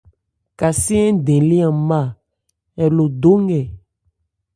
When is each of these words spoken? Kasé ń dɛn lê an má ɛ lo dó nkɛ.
Kasé 0.59 0.97
ń 1.13 1.17
dɛn 1.25 1.43
lê 1.49 1.59
an 1.69 1.77
má 1.89 2.01
ɛ 2.83 2.85
lo 2.95 3.05
dó 3.21 3.31
nkɛ. 3.41 3.61